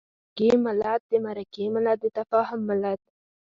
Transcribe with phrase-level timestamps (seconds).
[0.03, 0.03] د
[0.37, 2.99] جرګې ملت، د مرکې ملت، د تفاهم ملت.